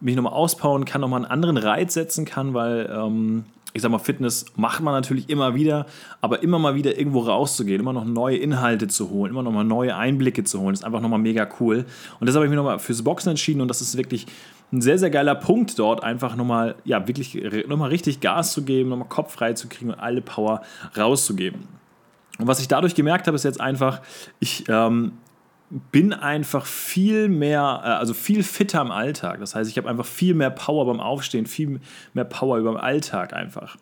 mich 0.00 0.16
nochmal 0.16 0.32
auspowern 0.32 0.84
kann, 0.84 1.00
nochmal 1.00 1.22
einen 1.22 1.30
anderen 1.30 1.56
Reiz 1.56 1.94
setzen 1.94 2.24
kann, 2.24 2.52
weil 2.54 2.90
ähm, 2.92 3.44
ich 3.76 3.82
sag 3.82 3.90
mal, 3.90 3.98
Fitness 3.98 4.46
macht 4.56 4.80
man 4.80 4.94
natürlich 4.94 5.28
immer 5.28 5.54
wieder, 5.54 5.86
aber 6.22 6.42
immer 6.42 6.58
mal 6.58 6.74
wieder 6.74 6.98
irgendwo 6.98 7.20
rauszugehen, 7.20 7.80
immer 7.80 7.92
noch 7.92 8.06
neue 8.06 8.38
Inhalte 8.38 8.88
zu 8.88 9.10
holen, 9.10 9.30
immer 9.30 9.42
noch 9.42 9.52
mal 9.52 9.64
neue 9.64 9.94
Einblicke 9.94 10.44
zu 10.44 10.60
holen, 10.60 10.72
ist 10.72 10.84
einfach 10.84 11.02
nochmal 11.02 11.18
mega 11.18 11.46
cool. 11.60 11.84
Und 12.18 12.26
deshalb 12.26 12.36
habe 12.36 12.46
ich 12.46 12.50
mich 12.50 12.56
nochmal 12.56 12.78
fürs 12.78 13.02
Boxen 13.02 13.30
entschieden 13.30 13.60
und 13.60 13.68
das 13.68 13.82
ist 13.82 13.96
wirklich 13.98 14.26
ein 14.72 14.80
sehr, 14.80 14.98
sehr 14.98 15.10
geiler 15.10 15.34
Punkt 15.34 15.78
dort, 15.78 16.02
einfach 16.02 16.36
nochmal, 16.36 16.74
ja, 16.84 17.06
wirklich 17.06 17.38
nochmal 17.68 17.90
richtig 17.90 18.20
Gas 18.20 18.52
zu 18.52 18.64
geben, 18.64 18.88
nochmal 18.88 19.08
Kopf 19.08 19.34
frei 19.34 19.52
zu 19.52 19.68
kriegen 19.68 19.90
und 19.90 20.00
alle 20.00 20.22
Power 20.22 20.62
rauszugeben. 20.96 21.68
Und 22.38 22.46
was 22.46 22.60
ich 22.60 22.68
dadurch 22.68 22.94
gemerkt 22.94 23.26
habe, 23.26 23.36
ist 23.36 23.44
jetzt 23.44 23.60
einfach, 23.60 24.00
ich 24.40 24.64
ähm, 24.68 25.12
bin 25.70 26.12
einfach 26.12 26.66
viel 26.66 27.28
mehr, 27.28 27.82
äh, 27.84 27.88
also 27.88 28.14
viel 28.14 28.42
fitter 28.42 28.80
im 28.80 28.90
Alltag. 28.90 29.40
Das 29.40 29.54
heißt, 29.54 29.70
ich 29.70 29.76
habe 29.76 29.88
einfach 29.88 30.06
viel 30.06 30.34
mehr 30.34 30.50
Power 30.50 30.86
beim 30.86 31.00
Aufstehen, 31.00 31.46
viel 31.46 31.80
mehr 32.14 32.24
Power 32.24 32.58
über 32.58 32.72
den 32.72 32.80
Alltag 32.80 33.32
einfach. 33.32 33.76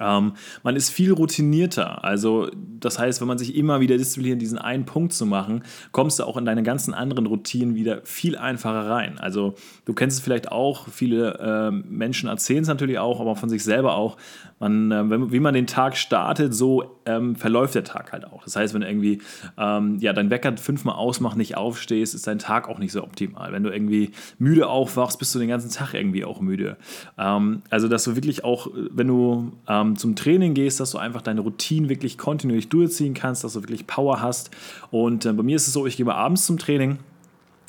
Ähm, 0.00 0.32
man 0.62 0.76
ist 0.76 0.90
viel 0.90 1.12
routinierter. 1.12 2.02
Also, 2.04 2.50
das 2.80 2.98
heißt, 2.98 3.20
wenn 3.20 3.28
man 3.28 3.38
sich 3.38 3.54
immer 3.54 3.80
wieder 3.80 3.98
diszipliniert, 3.98 4.40
diesen 4.40 4.58
einen 4.58 4.86
Punkt 4.86 5.12
zu 5.12 5.26
machen, 5.26 5.62
kommst 5.92 6.18
du 6.18 6.24
auch 6.24 6.36
in 6.36 6.44
deine 6.44 6.62
ganzen 6.62 6.94
anderen 6.94 7.26
Routinen 7.26 7.74
wieder 7.74 8.00
viel 8.04 8.36
einfacher 8.36 8.88
rein. 8.88 9.18
Also, 9.18 9.54
du 9.84 9.92
kennst 9.92 10.18
es 10.18 10.24
vielleicht 10.24 10.50
auch, 10.50 10.88
viele 10.88 11.38
äh, 11.38 11.70
Menschen 11.70 12.28
erzählen 12.28 12.62
es 12.62 12.68
natürlich 12.68 12.98
auch, 12.98 13.20
aber 13.20 13.36
von 13.36 13.48
sich 13.48 13.62
selber 13.62 13.94
auch. 13.94 14.16
Man, 14.58 14.90
äh, 14.90 15.08
wenn, 15.10 15.32
wie 15.32 15.40
man 15.40 15.54
den 15.54 15.66
Tag 15.66 15.96
startet, 15.96 16.54
so 16.54 16.98
ähm, 17.06 17.36
verläuft 17.36 17.74
der 17.74 17.84
Tag 17.84 18.12
halt 18.12 18.24
auch. 18.24 18.44
Das 18.44 18.56
heißt, 18.56 18.74
wenn 18.74 18.82
irgendwie 18.82 19.20
ähm, 19.58 19.98
ja, 20.00 20.12
dein 20.12 20.30
Wecker 20.30 20.56
fünfmal 20.56 20.96
ausmacht, 20.96 21.36
nicht 21.36 21.56
aufstehst, 21.56 22.14
ist 22.14 22.26
dein 22.26 22.38
Tag 22.38 22.68
auch 22.68 22.78
nicht 22.78 22.92
so 22.92 23.02
optimal. 23.02 23.52
Wenn 23.52 23.62
du 23.62 23.70
irgendwie 23.70 24.12
müde 24.38 24.68
aufwachst, 24.68 25.18
bist 25.18 25.34
du 25.34 25.38
den 25.38 25.48
ganzen 25.48 25.70
Tag 25.70 25.94
irgendwie 25.94 26.24
auch 26.24 26.40
müde. 26.40 26.76
Ähm, 27.18 27.62
also, 27.70 27.88
dass 27.88 28.04
du 28.04 28.16
wirklich 28.16 28.44
auch, 28.44 28.68
wenn 28.74 29.06
du 29.06 29.52
ähm, 29.90 29.96
zum 29.96 30.16
Training 30.16 30.54
gehst, 30.54 30.80
dass 30.80 30.92
du 30.92 30.98
einfach 30.98 31.22
deine 31.22 31.40
Routine 31.40 31.88
wirklich 31.88 32.18
kontinuierlich 32.18 32.68
durchziehen 32.68 33.14
kannst, 33.14 33.44
dass 33.44 33.54
du 33.54 33.62
wirklich 33.62 33.86
Power 33.86 34.20
hast. 34.20 34.50
Und 34.90 35.26
äh, 35.26 35.32
bei 35.32 35.42
mir 35.42 35.56
ist 35.56 35.66
es 35.66 35.72
so, 35.72 35.86
ich 35.86 35.96
gehe 35.96 36.06
mal 36.06 36.14
abends 36.14 36.46
zum 36.46 36.58
Training 36.58 36.98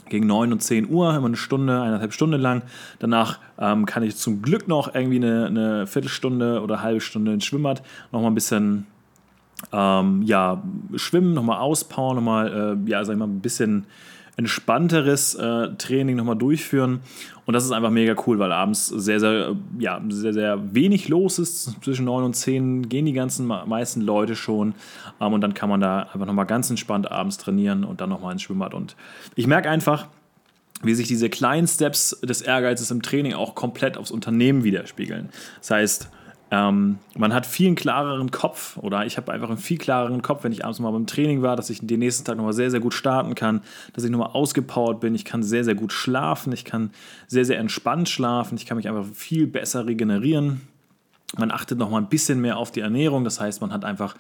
gegen 0.10 0.28
9 0.28 0.52
und 0.52 0.62
10 0.62 0.90
Uhr, 0.90 1.16
immer 1.16 1.28
eine 1.28 1.38
Stunde, 1.38 1.82
eineinhalb 1.82 2.14
Stunden 2.14 2.40
lang. 2.40 2.64
Danach 3.00 3.40
ähm, 3.58 3.86
kann 3.86 4.04
ich 4.04 4.18
zum 4.18 4.42
Glück 4.42 4.68
noch 4.68 4.94
irgendwie 4.94 5.18
eine, 5.18 5.46
eine 5.48 5.88
Viertelstunde 5.88 6.62
oder 6.62 6.76
eine 6.76 6.84
halbe 6.84 7.02
Stunde 7.02 7.34
ins 7.34 7.46
Schwimmbad 7.46 7.82
noch 8.12 8.22
mal 8.22 8.28
ein 8.28 8.36
bisschen 8.36 8.88
ähm, 9.72 10.24
ja, 10.24 10.62
schwimmen, 10.96 11.34
nochmal 11.34 11.60
auspowern, 11.60 12.16
nochmal, 12.16 12.78
äh, 12.86 12.90
ja, 12.90 13.04
sag 13.04 13.14
ich 13.14 13.20
mal, 13.20 13.28
ein 13.28 13.42
bisschen 13.42 13.86
entspannteres 14.42 15.36
äh, 15.36 15.70
Training 15.78 16.16
nochmal 16.16 16.36
durchführen. 16.36 17.02
Und 17.46 17.54
das 17.54 17.66
ist 17.66 17.72
einfach 17.72 17.90
mega 17.90 18.16
cool, 18.26 18.40
weil 18.40 18.52
abends 18.52 18.88
sehr, 18.88 19.20
sehr, 19.20 19.56
ja, 19.80 20.02
sehr, 20.10 20.34
sehr 20.34 20.74
wenig 20.74 21.10
los 21.10 21.40
ist. 21.40 21.76
Zwischen 21.84 22.06
9 22.06 22.24
und 22.24 22.36
10 22.36 22.90
gehen 22.90 23.06
die 23.06 23.14
ganzen 23.14 23.46
meisten 23.46 24.02
Leute 24.02 24.36
schon. 24.36 24.74
Ähm, 25.20 25.34
und 25.34 25.42
dann 25.42 25.54
kann 25.54 25.70
man 25.70 25.82
da 25.82 26.04
einfach 26.14 26.26
nochmal 26.26 26.46
ganz 26.46 26.70
entspannt 26.70 27.12
abends 27.12 27.38
trainieren 27.38 27.84
und 27.84 28.02
dann 28.02 28.10
nochmal 28.10 28.34
ins 28.34 28.42
Schwimmbad. 28.42 28.74
Und 28.74 28.96
ich 29.36 29.48
merke 29.48 29.70
einfach, 29.70 30.08
wie 30.84 30.96
sich 30.96 31.08
diese 31.08 31.30
kleinen 31.30 31.68
Steps 31.68 32.20
des 32.22 32.42
Ehrgeizes 32.42 32.90
im 32.92 33.02
Training 33.02 33.34
auch 33.34 33.54
komplett 33.54 33.98
aufs 33.98 34.12
Unternehmen 34.12 34.64
widerspiegeln. 34.64 35.30
Das 35.60 35.72
heißt, 35.72 36.10
ähm, 36.54 37.00
man 37.18 37.34
hat 37.34 37.46
viel 37.46 37.68
einen 37.68 37.76
klareren 37.78 38.30
Kopf 38.30 38.76
oder 38.76 39.06
ich 39.06 39.16
habe 39.16 39.32
einfach 39.32 39.48
einen 39.48 39.58
viel 39.58 39.78
klareren 39.78 40.22
Kopf, 40.22 40.44
wenn 40.44 40.52
ich 40.52 40.66
abends 40.66 40.80
mal 40.80 40.92
beim 40.92 41.08
Training 41.08 41.42
war, 41.42 41.56
dass 41.56 41.70
ich 41.70 41.80
den 41.82 42.00
nächsten 42.00 42.26
Tag 42.26 42.36
nochmal 42.36 42.52
sehr, 42.52 42.70
sehr 42.70 42.82
gut 42.82 42.94
starten 42.94 43.36
kann, 43.36 43.62
dass 43.94 44.04
ich 44.04 44.12
nochmal 44.12 44.32
ausgepowert 44.34 45.00
bin, 45.00 45.16
ich 45.16 45.24
kann 45.24 45.44
sehr, 45.44 45.64
sehr 45.64 45.76
gut 45.76 45.94
schlafen, 45.94 46.52
ich 46.52 46.66
kann 46.66 46.92
sehr, 47.28 47.46
sehr 47.46 47.58
entspannt 47.58 48.10
schlafen, 48.10 48.58
ich 48.58 48.66
kann 48.66 48.76
mich 48.76 48.90
einfach 48.90 49.06
viel 49.14 49.48
besser 49.48 49.86
regenerieren. 49.86 50.62
Man 51.38 51.52
achtet 51.52 51.78
nochmal 51.78 52.02
ein 52.02 52.10
bisschen 52.10 52.42
mehr 52.42 52.58
auf 52.58 52.72
die 52.72 52.82
Ernährung, 52.82 53.24
das 53.24 53.40
heißt, 53.40 53.62
man 53.62 53.72
hat 53.72 53.86
einfach 53.86 54.16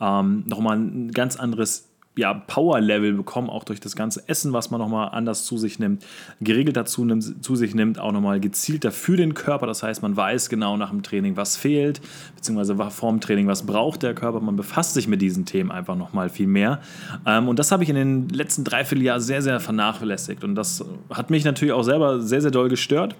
ähm, 0.00 0.42
nochmal 0.46 0.78
ein 0.78 1.12
ganz 1.12 1.36
anderes 1.36 1.88
ja, 2.16 2.32
Power-Level 2.32 3.12
bekommen, 3.12 3.50
auch 3.50 3.64
durch 3.64 3.78
das 3.78 3.94
ganze 3.94 4.26
Essen, 4.26 4.52
was 4.54 4.70
man 4.70 4.80
nochmal 4.80 5.10
anders 5.12 5.44
zu 5.44 5.58
sich 5.58 5.78
nimmt, 5.78 6.04
geregelt 6.40 6.76
dazu 6.76 7.04
nimmt, 7.04 7.44
zu 7.44 7.56
sich 7.56 7.74
nimmt, 7.74 7.98
auch 7.98 8.12
nochmal 8.12 8.40
gezielter 8.40 8.90
für 8.90 9.16
den 9.16 9.34
Körper. 9.34 9.66
Das 9.66 9.82
heißt, 9.82 10.02
man 10.02 10.16
weiß 10.16 10.48
genau 10.48 10.78
nach 10.78 10.90
dem 10.90 11.02
Training, 11.02 11.36
was 11.36 11.56
fehlt, 11.56 12.00
beziehungsweise 12.34 12.74
vor 12.90 13.10
dem 13.10 13.20
Training, 13.20 13.46
was 13.46 13.66
braucht 13.66 14.02
der 14.02 14.14
Körper. 14.14 14.40
Man 14.40 14.56
befasst 14.56 14.94
sich 14.94 15.08
mit 15.08 15.20
diesen 15.20 15.44
Themen 15.44 15.70
einfach 15.70 15.94
nochmal 15.96 16.30
viel 16.30 16.46
mehr. 16.46 16.80
Ähm, 17.26 17.48
und 17.48 17.58
das 17.58 17.70
habe 17.70 17.82
ich 17.82 17.90
in 17.90 17.96
den 17.96 18.28
letzten 18.30 18.64
dreiviertel 18.64 19.04
Jahren 19.04 19.20
sehr, 19.20 19.42
sehr 19.42 19.60
vernachlässigt. 19.60 20.42
Und 20.42 20.54
das 20.54 20.84
hat 21.10 21.28
mich 21.28 21.44
natürlich 21.44 21.74
auch 21.74 21.82
selber 21.82 22.20
sehr, 22.20 22.40
sehr 22.40 22.50
doll 22.50 22.70
gestört. 22.70 23.14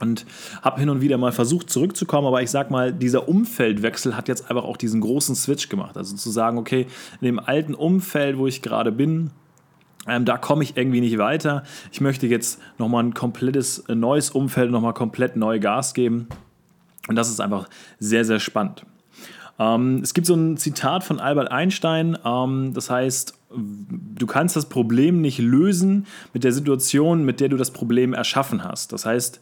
Und 0.00 0.26
habe 0.62 0.80
hin 0.80 0.88
und 0.88 1.00
wieder 1.00 1.18
mal 1.18 1.32
versucht 1.32 1.70
zurückzukommen, 1.70 2.26
aber 2.26 2.42
ich 2.42 2.50
sag 2.50 2.70
mal, 2.70 2.92
dieser 2.92 3.28
Umfeldwechsel 3.28 4.16
hat 4.16 4.28
jetzt 4.28 4.50
einfach 4.50 4.64
auch 4.64 4.76
diesen 4.76 5.00
großen 5.00 5.34
Switch 5.34 5.68
gemacht. 5.68 5.96
Also 5.96 6.16
zu 6.16 6.30
sagen, 6.30 6.58
okay, 6.58 6.86
in 7.20 7.26
dem 7.26 7.38
alten 7.38 7.74
Umfeld, 7.74 8.38
wo 8.38 8.46
ich 8.46 8.62
gerade 8.62 8.92
bin, 8.92 9.30
ähm, 10.06 10.24
da 10.24 10.38
komme 10.38 10.62
ich 10.62 10.76
irgendwie 10.76 11.00
nicht 11.00 11.18
weiter. 11.18 11.62
Ich 11.92 12.00
möchte 12.00 12.26
jetzt 12.26 12.60
nochmal 12.78 13.04
ein 13.04 13.14
komplettes 13.14 13.80
äh, 13.80 13.94
neues 13.94 14.30
Umfeld, 14.30 14.70
nochmal 14.70 14.94
komplett 14.94 15.36
neu 15.36 15.60
Gas 15.60 15.94
geben. 15.94 16.28
Und 17.08 17.16
das 17.16 17.28
ist 17.28 17.40
einfach 17.40 17.68
sehr, 17.98 18.24
sehr 18.24 18.40
spannend. 18.40 18.86
Ähm, 19.58 20.00
es 20.02 20.14
gibt 20.14 20.26
so 20.26 20.34
ein 20.34 20.56
Zitat 20.56 21.04
von 21.04 21.20
Albert 21.20 21.50
Einstein, 21.50 22.16
ähm, 22.24 22.72
das 22.72 22.88
heißt, 22.88 23.34
du 23.52 24.26
kannst 24.26 24.56
das 24.56 24.68
Problem 24.68 25.20
nicht 25.20 25.38
lösen 25.38 26.06
mit 26.32 26.44
der 26.44 26.52
Situation, 26.52 27.24
mit 27.24 27.40
der 27.40 27.48
du 27.48 27.56
das 27.56 27.72
Problem 27.72 28.14
erschaffen 28.14 28.64
hast. 28.64 28.92
Das 28.92 29.04
heißt, 29.04 29.40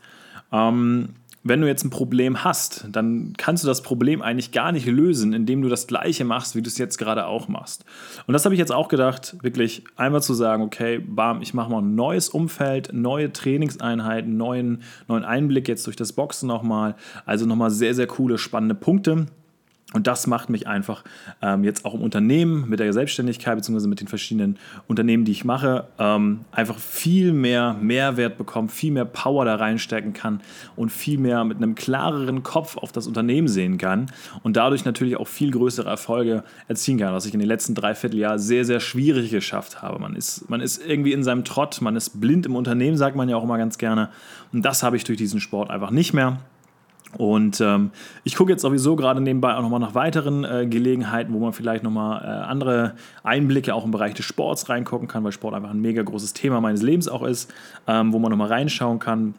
ähm, 0.53 1.11
wenn 1.45 1.61
du 1.61 1.67
jetzt 1.67 1.85
ein 1.85 1.91
Problem 1.91 2.45
hast, 2.45 2.87
dann 2.91 3.33
kannst 3.37 3.63
du 3.63 3.69
das 3.69 3.83
Problem 3.83 4.23
eigentlich 4.23 4.53
gar 4.53 4.73
nicht 4.73 4.87
lösen, 4.87 5.33
indem 5.33 5.63
du 5.63 5.69
das 5.69 5.87
Gleiche 5.87 6.25
machst, 6.25 6.57
wie 6.57 6.63
du 6.63 6.69
es 6.69 6.79
jetzt 6.79 6.99
gerade 6.99 7.27
auch 7.27 7.49
machst. 7.49 7.85
Und 8.27 8.33
das 8.35 8.45
habe 8.45 8.55
ich 8.55 8.59
jetzt 8.59 8.73
auch 8.73 8.89
gedacht, 8.89 9.37
wirklich 9.43 9.85
einmal 9.97 10.23
zu 10.23 10.35
sagen, 10.35 10.63
okay, 10.63 10.99
bam, 10.99 11.41
ich 11.41 11.55
mache 11.55 11.71
mal 11.71 11.81
ein 11.81 11.95
neues 11.95 12.29
Umfeld, 12.29 12.91
neue 12.93 13.33
Trainingseinheiten, 13.33 14.37
neuen, 14.37 14.83
neuen 15.07 15.25
Einblick 15.25 15.69
jetzt 15.69 15.87
durch 15.87 15.97
das 15.97 16.13
Boxen 16.13 16.49
nochmal. 16.49 16.97
Also 17.25 17.47
nochmal 17.47 17.71
sehr, 17.71 17.95
sehr 17.95 18.07
coole, 18.07 18.37
spannende 18.37 18.75
Punkte. 18.75 19.27
Und 19.95 20.07
das 20.07 20.27
macht 20.27 20.51
mich 20.51 20.67
einfach 20.67 21.03
ähm, 21.41 21.65
jetzt 21.65 21.87
auch 21.87 21.95
im 21.95 22.03
Unternehmen 22.03 22.69
mit 22.69 22.79
der 22.79 22.93
Selbstständigkeit 22.93 23.57
beziehungsweise 23.57 23.89
mit 23.89 24.01
den 24.01 24.09
verschiedenen 24.09 24.59
Unternehmen, 24.87 25.25
die 25.25 25.33
ich 25.33 25.47
mache, 25.47 25.87
ähm, 25.99 26.41
einfach 26.53 26.79
viel 26.79 27.33
mehr 27.33 27.75
Mehrwert 27.81 28.37
bekommen, 28.37 28.69
viel 28.69 28.93
mehr 28.93 29.07
Power 29.07 29.47
da 29.47 29.55
reinstecken 29.55 30.13
kann 30.13 30.43
und 30.77 30.93
viel 30.93 31.17
mehr 31.17 31.43
mit 31.45 31.57
einem 31.57 31.75
klareren 31.75 32.43
Kopf 32.43 32.77
auf 32.77 32.93
das 32.93 33.07
Unternehmen 33.07 33.49
sehen 33.49 33.79
kann 33.79 34.13
und 34.43 34.59
dadurch 34.59 34.85
natürlich 34.85 35.17
auch 35.17 35.27
viel 35.27 35.53
größere 35.53 35.89
Erfolge 35.89 36.45
erzielen 36.67 36.99
kann, 36.99 37.15
was 37.15 37.25
ich 37.25 37.33
in 37.33 37.41
den 37.41 37.49
letzten 37.49 37.75
Dreivierteljahr 37.75 38.39
sehr, 38.39 38.67
sehr 38.67 38.81
schwierig 38.81 39.31
geschafft 39.31 39.81
habe. 39.81 39.99
Man 39.99 40.15
ist, 40.15 40.51
man 40.51 40.61
ist 40.61 40.85
irgendwie 40.87 41.15
in 41.15 41.25
seinem 41.25 41.45
Trott, 41.45 41.81
man 41.81 41.97
ist 41.97 42.21
blind 42.21 42.45
im 42.45 42.57
Unternehmen, 42.57 42.99
sagt 42.99 43.17
man 43.17 43.31
ja 43.31 43.37
auch 43.37 43.45
immer 43.45 43.57
ganz 43.57 43.79
gerne. 43.79 44.11
Und 44.53 44.67
das 44.67 44.83
habe 44.83 44.97
ich 44.97 45.05
durch 45.05 45.17
diesen 45.17 45.41
Sport 45.41 45.71
einfach 45.71 45.91
nicht 45.91 46.13
mehr. 46.13 46.41
Und 47.17 47.61
ähm, 47.63 47.91
ich 48.25 48.37
gucke 48.37 48.53
jetzt 48.53 48.61
sowieso 48.61 48.95
gerade 48.95 49.21
nebenbei 49.21 49.55
auch 49.55 49.63
nochmal 49.63 49.81
nach 49.81 49.95
weiteren 49.95 50.45
äh, 50.45 50.67
Gelegenheiten, 50.67 51.33
wo 51.33 51.39
man 51.39 51.55
vielleicht 51.55 51.83
nochmal 51.83 52.23
äh, 52.23 52.27
andere 52.47 52.95
Einblicke 53.23 53.75
auch 53.75 53.85
im 53.85 53.91
Bereich 53.91 54.15
des 54.15 54.27
Sports 54.27 54.69
reingucken 54.69 55.09
kann, 55.09 55.25
weil 55.25 55.33
Sport 55.33 55.55
einfach 55.55 55.71
ein 55.71 55.81
mega 55.81 56.03
großes 56.03 56.35
Thema 56.35 56.61
meines 56.61 56.83
Lebens 56.83 57.09
auch 57.09 57.23
ist, 57.23 57.53
ähm, 57.87 58.13
wo 58.13 58.19
man 58.19 58.31
nochmal 58.31 58.49
reinschauen 58.49 58.99
kann. 58.99 59.35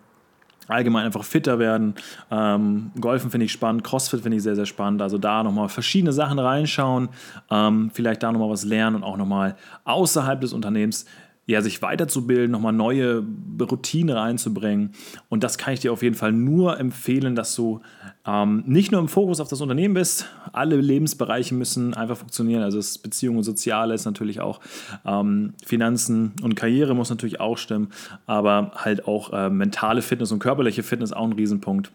Allgemein 0.67 1.05
einfach 1.05 1.23
fitter 1.23 1.57
werden. 1.57 1.95
Ähm, 2.29 2.91
Golfen 2.99 3.31
finde 3.31 3.45
ich 3.45 3.51
spannend, 3.51 3.83
Crossfit 3.83 4.21
finde 4.21 4.37
ich 4.37 4.43
sehr, 4.43 4.55
sehr 4.55 4.67
spannend. 4.67 5.01
Also 5.01 5.17
da 5.17 5.43
nochmal 5.43 5.67
verschiedene 5.67 6.13
Sachen 6.13 6.37
reinschauen, 6.37 7.09
ähm, 7.49 7.89
vielleicht 7.91 8.21
da 8.21 8.31
nochmal 8.31 8.51
was 8.51 8.65
lernen 8.65 8.97
und 8.97 9.03
auch 9.03 9.17
nochmal 9.17 9.55
außerhalb 9.83 10.41
des 10.41 10.53
Unternehmens 10.53 11.05
ja, 11.49 11.63
sich 11.63 11.81
weiterzubilden, 11.81 12.51
nochmal 12.51 12.73
neue 12.73 13.23
Routinen 13.59 14.15
reinzubringen. 14.15 14.91
Und 15.29 15.43
das 15.43 15.57
kann 15.57 15.73
ich 15.73 15.79
dir 15.79 15.91
auf 15.91 16.03
jeden 16.03 16.15
Fall 16.15 16.31
nur 16.31 16.79
empfehlen, 16.79 17.35
dass 17.35 17.55
du 17.55 17.81
ähm, 18.23 18.63
nicht 18.67 18.91
nur 18.91 19.01
im 19.01 19.07
Fokus 19.07 19.39
auf 19.39 19.47
das 19.47 19.59
Unternehmen 19.59 19.95
bist, 19.95 20.27
alle 20.53 20.75
Lebensbereiche 20.75 21.55
müssen 21.55 21.95
einfach 21.95 22.17
funktionieren. 22.17 22.61
Also 22.61 22.77
es 22.77 22.99
Beziehungen 22.99 23.39
und 23.39 23.45
Soziales 23.45 24.05
natürlich 24.05 24.41
auch, 24.41 24.59
ähm, 25.07 25.55
Finanzen 25.65 26.33
und 26.43 26.53
Karriere 26.53 26.93
muss 26.93 27.09
natürlich 27.09 27.39
auch 27.39 27.57
stimmen, 27.57 27.87
aber 28.27 28.73
halt 28.75 29.07
auch 29.07 29.33
äh, 29.33 29.49
mentale 29.49 30.03
Fitness 30.03 30.31
und 30.31 30.37
körperliche 30.37 30.83
Fitness 30.83 31.13
auch 31.13 31.23
ein 31.23 31.33
Riesenpunkt. 31.33 31.91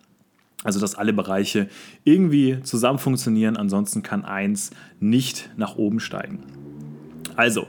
Also, 0.65 0.81
dass 0.81 0.97
alle 0.97 1.13
Bereiche 1.13 1.69
irgendwie 2.03 2.61
zusammen 2.63 2.99
funktionieren, 2.99 3.57
ansonsten 3.57 4.03
kann 4.03 4.25
eins 4.25 4.71
nicht 4.99 5.51
nach 5.57 5.77
oben 5.77 6.01
steigen. 6.01 6.41
Also, 7.37 7.67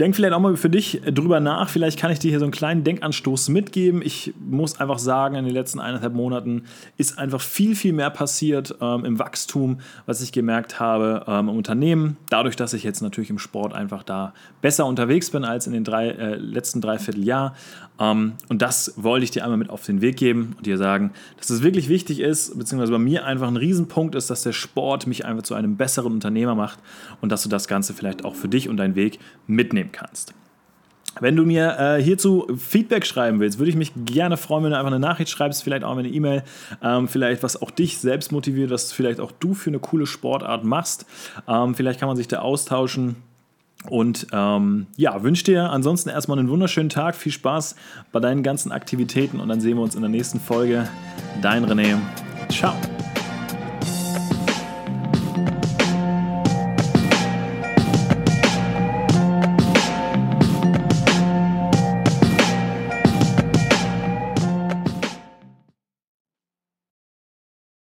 Denk 0.00 0.16
vielleicht 0.16 0.34
auch 0.34 0.40
mal 0.40 0.56
für 0.56 0.70
dich 0.70 1.02
drüber 1.06 1.38
nach. 1.38 1.68
Vielleicht 1.68 2.00
kann 2.00 2.10
ich 2.10 2.18
dir 2.18 2.30
hier 2.30 2.40
so 2.40 2.44
einen 2.44 2.52
kleinen 2.52 2.82
Denkanstoß 2.82 3.48
mitgeben. 3.48 4.02
Ich 4.02 4.34
muss 4.44 4.80
einfach 4.80 4.98
sagen, 4.98 5.36
in 5.36 5.44
den 5.44 5.54
letzten 5.54 5.78
eineinhalb 5.78 6.14
Monaten 6.14 6.64
ist 6.96 7.16
einfach 7.16 7.40
viel, 7.40 7.76
viel 7.76 7.92
mehr 7.92 8.10
passiert 8.10 8.74
ähm, 8.80 9.04
im 9.04 9.20
Wachstum, 9.20 9.78
was 10.04 10.20
ich 10.20 10.32
gemerkt 10.32 10.80
habe 10.80 11.24
ähm, 11.28 11.48
im 11.48 11.56
Unternehmen. 11.56 12.16
Dadurch, 12.28 12.56
dass 12.56 12.72
ich 12.72 12.82
jetzt 12.82 13.02
natürlich 13.02 13.30
im 13.30 13.38
Sport 13.38 13.72
einfach 13.72 14.02
da 14.02 14.34
besser 14.60 14.84
unterwegs 14.86 15.30
bin 15.30 15.44
als 15.44 15.68
in 15.68 15.72
den 15.72 15.84
drei, 15.84 16.08
äh, 16.08 16.34
letzten 16.34 16.80
Dreivierteljahr. 16.80 17.54
Ähm, 18.00 18.32
und 18.48 18.62
das 18.62 18.94
wollte 18.96 19.22
ich 19.22 19.30
dir 19.30 19.44
einmal 19.44 19.58
mit 19.58 19.70
auf 19.70 19.84
den 19.84 20.00
Weg 20.00 20.16
geben 20.16 20.54
und 20.56 20.66
dir 20.66 20.76
sagen, 20.76 21.12
dass 21.36 21.50
es 21.50 21.62
wirklich 21.62 21.88
wichtig 21.88 22.18
ist, 22.18 22.58
beziehungsweise 22.58 22.90
bei 22.90 22.98
mir 22.98 23.24
einfach 23.26 23.46
ein 23.46 23.56
Riesenpunkt 23.56 24.16
ist, 24.16 24.28
dass 24.28 24.42
der 24.42 24.52
Sport 24.52 25.06
mich 25.06 25.24
einfach 25.24 25.44
zu 25.44 25.54
einem 25.54 25.76
besseren 25.76 26.12
Unternehmer 26.12 26.56
macht 26.56 26.80
und 27.20 27.30
dass 27.30 27.44
du 27.44 27.48
das 27.48 27.68
Ganze 27.68 27.94
vielleicht 27.94 28.24
auch 28.24 28.34
für 28.34 28.48
dich 28.48 28.68
und 28.68 28.78
deinen 28.78 28.96
Weg 28.96 29.20
mitnimmst 29.46 29.83
nehmen 29.84 29.92
kannst. 29.92 30.34
Wenn 31.20 31.36
du 31.36 31.44
mir 31.44 31.78
äh, 31.78 32.02
hierzu 32.02 32.48
Feedback 32.56 33.06
schreiben 33.06 33.38
willst, 33.38 33.58
würde 33.58 33.70
ich 33.70 33.76
mich 33.76 33.92
gerne 33.94 34.36
freuen, 34.36 34.64
wenn 34.64 34.70
du 34.72 34.78
einfach 34.78 34.90
eine 34.90 34.98
Nachricht 34.98 35.30
schreibst, 35.30 35.62
vielleicht 35.62 35.84
auch 35.84 35.96
eine 35.96 36.08
E-Mail, 36.08 36.42
ähm, 36.82 37.06
vielleicht 37.06 37.44
was 37.44 37.60
auch 37.62 37.70
dich 37.70 37.98
selbst 37.98 38.32
motiviert, 38.32 38.70
was 38.70 38.92
vielleicht 38.92 39.20
auch 39.20 39.30
du 39.30 39.54
für 39.54 39.70
eine 39.70 39.78
coole 39.78 40.06
Sportart 40.06 40.64
machst. 40.64 41.06
Ähm, 41.46 41.76
vielleicht 41.76 42.00
kann 42.00 42.08
man 42.08 42.16
sich 42.16 42.26
da 42.26 42.40
austauschen. 42.40 43.16
Und 43.90 44.26
ähm, 44.32 44.86
ja, 44.96 45.22
wünsche 45.22 45.44
dir 45.44 45.70
ansonsten 45.70 46.08
erstmal 46.08 46.38
einen 46.38 46.48
wunderschönen 46.48 46.88
Tag, 46.88 47.14
viel 47.14 47.32
Spaß 47.32 47.76
bei 48.12 48.18
deinen 48.18 48.42
ganzen 48.42 48.72
Aktivitäten 48.72 49.40
und 49.40 49.48
dann 49.48 49.60
sehen 49.60 49.76
wir 49.76 49.82
uns 49.82 49.94
in 49.94 50.00
der 50.00 50.10
nächsten 50.10 50.40
Folge. 50.40 50.88
Dein 51.42 51.66
René. 51.66 51.98
Ciao. 52.48 52.74